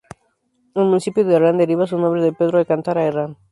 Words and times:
El 0.73 0.85
municipio 0.85 1.23
de 1.23 1.35
Herrán 1.35 1.59
deriva 1.59 1.85
su 1.85 1.95
nombre 1.95 2.23
de 2.23 2.33
Pedro 2.33 2.57
Alcántara 2.57 3.05
Herrán. 3.05 3.37